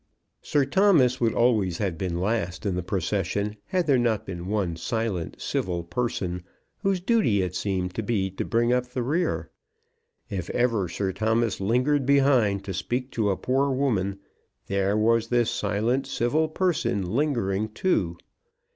[0.41, 4.75] Sir Thomas would always have been last in the procession, had there not been one
[4.75, 6.43] silent, civil person,
[6.79, 9.51] whose duty it seemed to be to bring up the rear.
[10.27, 14.17] If ever Sir Thomas lingered behind to speak to a poor woman,
[14.65, 18.17] there was this silent, civil person lingering too.